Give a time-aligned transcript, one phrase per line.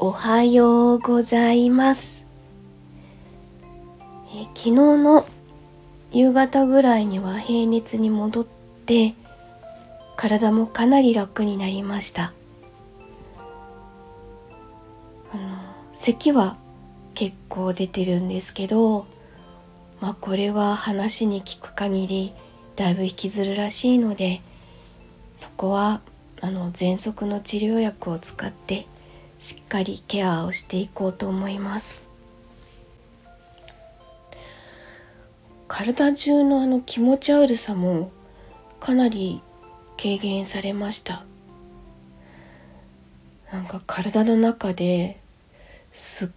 [0.00, 2.24] おはようございます。
[4.34, 5.26] え昨日の
[6.12, 8.46] 夕方ぐらいには平熱に戻っ
[8.86, 9.14] て
[10.16, 12.32] 体もかなり楽になりました。
[15.32, 15.42] あの
[15.92, 16.56] 咳は
[17.14, 19.06] 結構出てるんですけど
[20.00, 22.32] まあこれは話に聞く限り
[22.76, 24.40] だいぶ引きずるらしいので
[25.38, 26.00] そこは
[26.40, 28.88] あの喘息の治療薬を使って
[29.38, 32.08] しっかりケアをしていこうと思います。
[35.68, 38.10] 体中のあの気持ち悪さも
[38.80, 39.40] かなり
[39.96, 41.24] 軽減されました。
[43.52, 45.20] なんか体の中で
[45.92, 46.28] すっ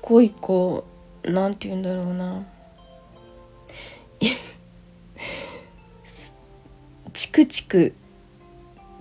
[0.00, 0.86] ごいこ
[1.24, 2.46] う何て言うんだろうな。
[7.12, 7.92] チクチク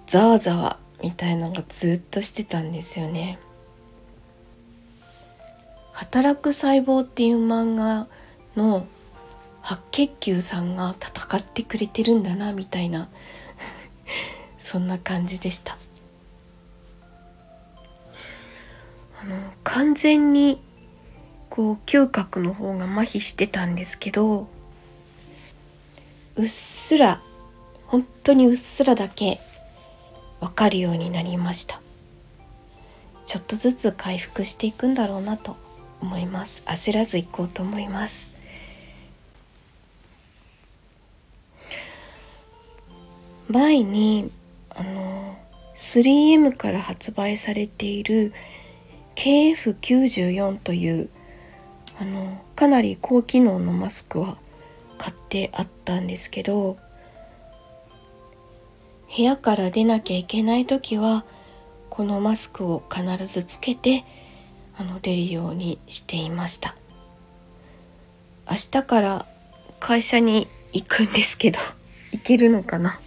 [0.09, 3.37] ざわざわみたいのがずっとしてたんですよね。
[5.93, 8.07] 働く細胞っていう漫画
[8.55, 8.87] の
[9.61, 13.07] 白血球さんが戦ってくれてるんだなみたいな
[14.57, 15.77] そんな感じでした
[19.21, 19.35] あの
[19.65, 20.61] 完全に
[21.49, 24.47] こう嗅覚の方が麻痺してたんですけど
[26.37, 27.21] うっすら
[27.87, 29.41] 本当にうっすらだけ
[30.39, 31.81] 分かるようになりました。
[33.25, 35.55] ちょっとずつ回復していくんだろうなと
[36.01, 36.63] 思います。
[36.65, 38.31] 焦らず行こうと思います。
[43.49, 44.31] 前に
[44.69, 45.37] あの
[45.75, 48.33] 3M から発売されている
[49.15, 51.09] KF94 という
[51.99, 54.37] あのかなり高機能のマスクは
[54.97, 56.77] 買ってあったんですけど
[59.15, 61.25] 部屋から出なきゃいけない時は
[61.89, 64.05] このマスクを必ずつけて
[64.77, 66.75] あの出るようにしていました。
[68.49, 69.25] 明日から
[69.79, 71.59] 会社に行くんですけど
[72.11, 72.99] 行けるのかな？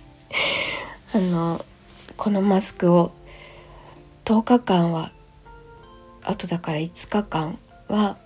[1.15, 1.65] あの
[2.17, 3.13] このマスクを
[4.25, 5.13] 10日間は
[6.23, 8.17] あとだから5日間は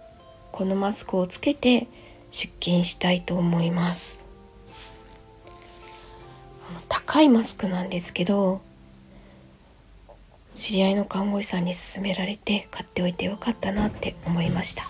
[0.53, 1.87] このマスクをつけて
[2.31, 4.26] 出勤したいと思います。
[6.89, 8.61] 高いマスクなんですけど
[10.55, 14.85] 知り合いの看護師さんに勧められて買っておいてよかったなって思いました。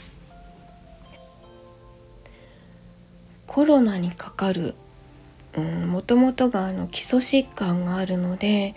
[3.47, 4.75] コロナにかかる
[5.57, 8.75] もともとがあの基礎疾患があるので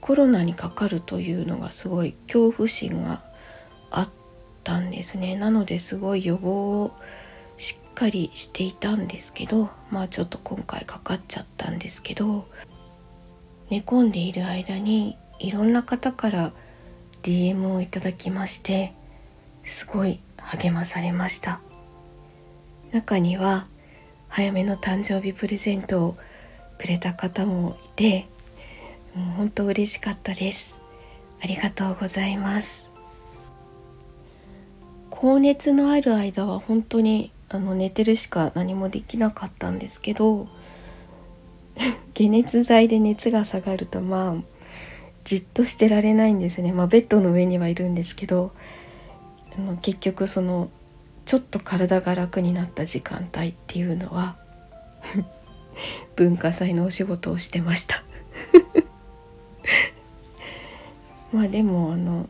[0.00, 3.22] コロナにかかるというのがすごい恐怖心が
[3.90, 4.08] あっ
[4.62, 5.36] たんですね。
[5.36, 6.92] なのですごい予防を
[7.56, 12.46] しっかりしていたんですけどまあちょっと今回かかっちゃったんですけど
[13.70, 16.52] 寝込んでいる間にいろんな方から
[17.22, 18.92] DM をいただきまして
[19.64, 21.60] すごい励まされました。
[22.92, 23.64] 中には
[24.28, 26.16] 早めの誕生日プレゼントを
[26.78, 28.26] くれた方もいて
[29.14, 30.76] もう本当嬉しかったです。
[31.40, 32.88] ありがとうございます。
[35.10, 40.48] 高熱のある間は本当にあの寝てるしか何もできなかったんですけど
[42.16, 44.34] 解熱剤で熱が下がるとまあ
[45.24, 46.72] じっとしてられないんですね。
[46.72, 48.52] まあベッドの上にはいるんですけど
[49.56, 50.68] あの結局その
[51.24, 54.36] ちょっと体が楽になった時間帯っていうのは
[56.16, 58.04] 文化祭のお仕事をしてました。
[61.32, 62.28] まあでもあの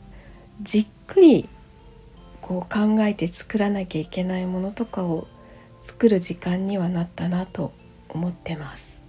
[0.62, 1.48] じっくり
[2.44, 5.26] こう考えて作らなきゃいけないものとかを
[5.80, 7.72] 作る時間にはなったなと
[8.10, 9.00] 思ってます。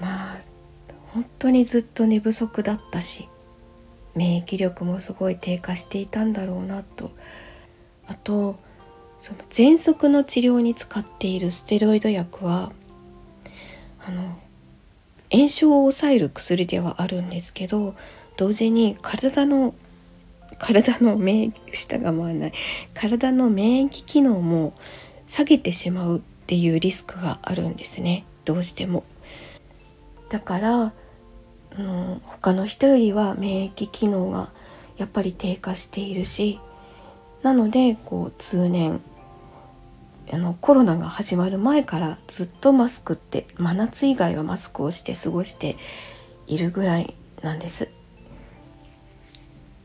[0.00, 0.36] まあ
[1.06, 3.28] 本当にずっと寝不足だったし
[4.16, 7.12] 免疫力もすごい低下していたんだろうなと。
[8.08, 8.56] あと
[9.20, 12.72] その喘息の治療に使っているステロイド薬は
[14.04, 14.36] あの
[15.30, 17.94] 炎症を抑える薬ではあるんですけど
[18.36, 19.72] 同時に体の
[20.58, 22.52] 体の免疫下が回らない
[22.94, 24.74] 体の免疫機能も
[25.26, 29.04] 下げてしまうっていうリスクがあるんですねどうしても。
[30.28, 30.92] だから、
[31.78, 34.50] うん、他の人よりは免疫機能が
[34.96, 36.60] やっぱり低下しているし
[37.42, 39.00] なのでこう通年
[40.32, 45.76] あのコロナが始まる前からずっとマスクって真夏以外はマスクをして過ごして
[46.48, 47.90] いるぐらいなんです。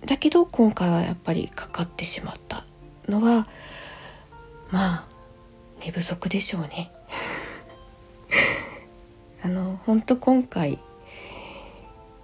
[0.06, 2.65] だけど今回はやっぱりかかってしまった
[3.07, 3.44] のは
[4.71, 5.06] まあ
[5.83, 6.92] 寝不足でしょうね。
[9.44, 10.80] あの本当今回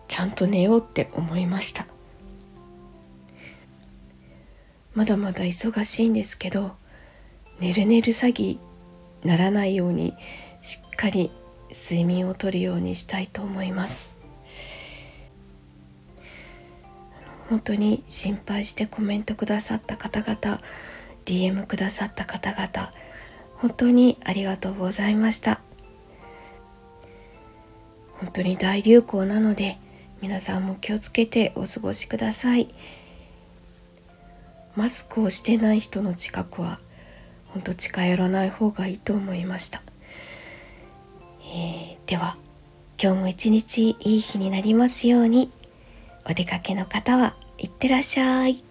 [0.07, 1.85] ちゃんと寝ようって思いました。
[4.93, 6.75] まだまだ忙しいんですけど
[7.59, 8.59] 寝る寝る詐欺
[9.23, 10.15] ならないように
[10.61, 11.31] しっかり
[11.69, 14.16] 睡眠をとるようにしたいと思います。
[17.49, 20.57] 本当に心配してコメントくださった方々
[21.25, 22.91] DM くださった方々
[23.55, 25.61] 本当にありがとうございました。
[28.13, 29.77] 本当に大流行なので
[30.21, 32.67] 皆さんも気をつけてお過ごしください。
[34.75, 36.79] マスクをしてない人の近くは
[37.47, 39.81] 本当近寄らない方がいいと思いました、
[41.41, 42.37] えー、では
[43.01, 45.51] 今日も一日いい日になりますように。
[46.29, 48.66] お出かけの方はいってらっしゃい。